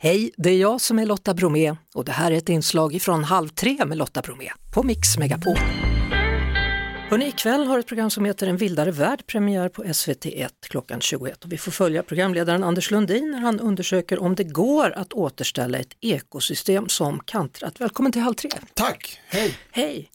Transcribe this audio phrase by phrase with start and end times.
[0.00, 3.24] Hej, det är jag som är Lotta Bromé och det här är ett inslag från
[3.24, 5.58] Halv tre med Lotta Bromé på Mix Megapol.
[7.08, 11.44] Hörrni, ikväll har ett program som heter En vildare värld premiär på SVT1 klockan 21
[11.44, 15.78] och vi får följa programledaren Anders Lundin när han undersöker om det går att återställa
[15.78, 17.80] ett ekosystem som kantrat.
[17.80, 18.50] Välkommen till Halv tre!
[18.74, 19.58] Tack, hej!
[19.70, 20.10] Hej!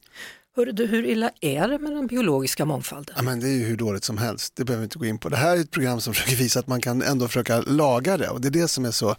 [0.55, 3.15] Hörru du, hur illa är det med den biologiska mångfalden?
[3.17, 5.17] Ja, men det är ju hur dåligt som helst, det behöver vi inte gå in
[5.17, 5.29] på.
[5.29, 8.29] Det här är ett program som försöker visa att man kan ändå försöka laga det
[8.29, 9.15] och det är det som är så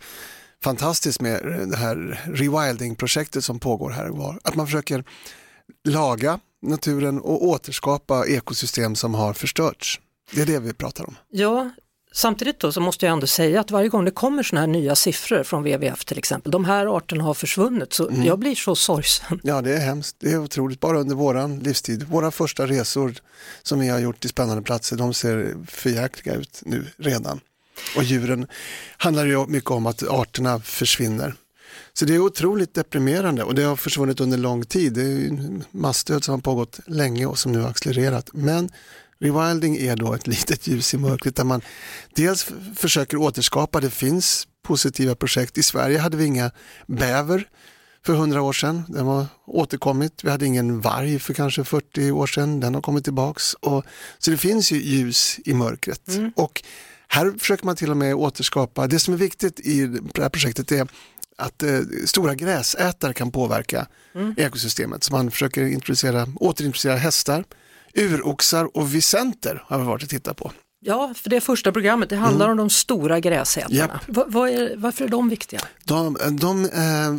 [0.64, 4.38] fantastiskt med det här rewilding-projektet som pågår här och var.
[4.44, 5.04] Att man försöker
[5.88, 10.00] laga naturen och återskapa ekosystem som har förstörts.
[10.34, 11.16] Det är det vi pratar om.
[11.30, 11.70] Ja,
[12.12, 14.96] samtidigt då så måste jag ändå säga att varje gång det kommer sådana här nya
[14.96, 18.24] siffror från WWF till exempel, de här arterna har försvunnit, så mm.
[18.24, 19.40] jag blir så sorgsen.
[19.42, 20.16] Ja, det är hemskt.
[20.18, 20.80] Det är otroligt.
[20.80, 23.14] Bara under våran livstid, våra första resor
[23.62, 27.40] som vi har gjort till spännande platser, de ser förjäkliga ut nu redan.
[27.96, 28.46] Och djuren
[28.96, 31.34] handlar ju mycket om att arterna försvinner.
[31.92, 34.92] Så det är otroligt deprimerande och det har försvunnit under lång tid.
[34.92, 35.38] Det är
[35.70, 38.30] massdöd som har pågått länge och som nu har accelererat.
[38.32, 38.70] Men
[39.20, 41.60] rewilding är då ett litet ljus i mörkret där man
[42.14, 45.58] dels försöker återskapa, det finns positiva projekt.
[45.58, 46.50] I Sverige hade vi inga
[46.86, 47.48] bäver
[48.06, 48.82] för hundra år sedan.
[48.88, 50.24] Den har återkommit.
[50.24, 52.60] Vi hade ingen varg för kanske 40 år sedan.
[52.60, 53.54] Den har kommit tillbaks.
[53.54, 53.84] Och,
[54.18, 56.08] så det finns ju ljus i mörkret.
[56.08, 56.32] Mm.
[56.36, 56.62] Och
[57.14, 60.72] här försöker man till och med återskapa, det som är viktigt i det här projektet
[60.72, 60.88] är
[61.36, 64.34] att eh, stora gräsätare kan påverka mm.
[64.36, 65.04] ekosystemet.
[65.04, 67.44] Så man försöker introducera, återintroducera hästar,
[67.94, 70.52] uroxar och visenter har vi varit och tittat på.
[70.80, 72.50] Ja, för det första programmet, det handlar mm.
[72.52, 73.74] om de stora gräsätarna.
[73.74, 73.90] Yep.
[74.06, 75.60] Va, va är, varför är de viktiga?
[75.84, 77.12] De, de, eh,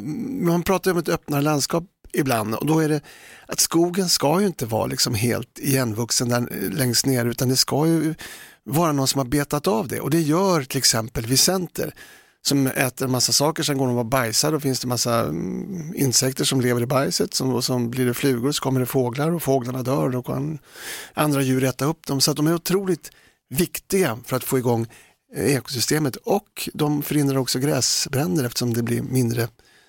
[0.45, 3.01] man pratar om ett öppnare landskap ibland och då är det
[3.45, 7.87] att skogen ska ju inte vara liksom helt igenvuxen där längst ner utan det ska
[7.87, 8.15] ju
[8.65, 11.93] vara någon som har betat av det och det gör till exempel Vicenter
[12.47, 15.93] som äter en massa saker, sen går de och bajsar, då finns det massa mm,
[15.95, 19.43] insekter som lever i bajset, som, som blir det flugor, så kommer det fåglar och
[19.43, 20.59] fåglarna dör, då kan
[21.13, 22.21] andra djur äta upp dem.
[22.21, 23.11] Så att de är otroligt
[23.49, 24.87] viktiga för att få igång
[25.35, 29.47] eh, ekosystemet och de förhindrar också gräsbränder eftersom det blir mindre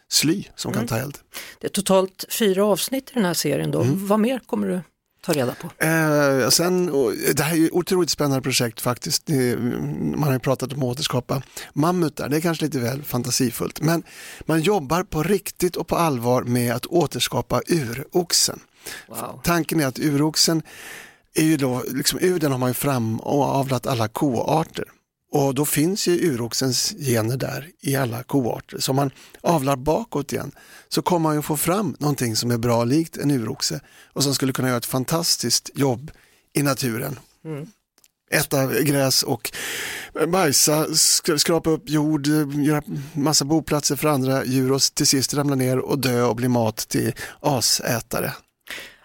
[0.08, 0.80] sly som mm.
[0.80, 1.18] kan ta eld.
[1.60, 3.82] Det är totalt fyra avsnitt i den här serien då.
[3.82, 4.06] Mm.
[4.06, 4.80] Vad mer kommer du
[5.26, 5.84] ta reda på?
[5.84, 6.86] Eh, sen,
[7.34, 9.26] det här är ett otroligt spännande projekt faktiskt.
[9.26, 11.42] Det, man har ju pratat om att återskapa
[11.72, 13.80] mammutar, det är kanske lite väl fantasifullt.
[13.80, 14.02] Men
[14.44, 18.60] man jobbar på riktigt och på allvar med att återskapa uroxen.
[19.08, 19.40] Wow.
[19.44, 20.62] Tanken är att uroxen
[21.34, 24.84] är ju då, liksom, ur den har man ju fram och avlat alla koarter.
[25.32, 28.78] Och då finns ju uroxens gener där i alla koarter.
[28.78, 29.10] Så om man
[29.40, 30.52] avlar bakåt igen
[30.88, 33.80] så kommer man ju få fram någonting som är bra likt en uroxe
[34.12, 36.10] och som skulle kunna göra ett fantastiskt jobb
[36.52, 37.18] i naturen.
[37.44, 37.66] Mm.
[38.30, 39.52] Äta gräs och
[40.28, 40.86] bajsa,
[41.36, 42.82] skrapa upp jord, göra
[43.12, 46.76] massa boplatser för andra djur och till sist ramla ner och dö och bli mat
[46.76, 48.32] till asätare.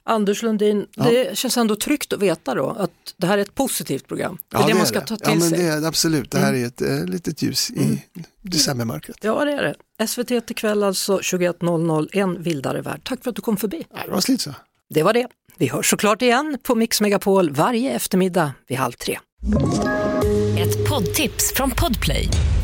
[0.03, 1.03] Anders Lundin, ja.
[1.03, 4.37] det känns ändå tryggt att veta då att det här är ett positivt program.
[4.49, 5.05] Det är ja, det, man ska det.
[5.05, 5.57] ta till ja, men sig.
[5.57, 6.63] Det är, absolut, det här mm.
[6.63, 7.97] är ett äh, litet ljus i mm.
[8.41, 9.17] decembermörkret.
[9.21, 10.07] Ja det är det.
[10.07, 13.01] SVT ikväll alltså 21.00, En vildare värld.
[13.03, 13.85] Tack för att du kom förbi.
[13.93, 14.53] Ja, det var slut så.
[14.89, 15.27] Det var det.
[15.57, 19.19] Vi hörs såklart igen på Mix Megapol varje eftermiddag vid halv tre.
[20.57, 22.27] Ett poddtips från Podplay.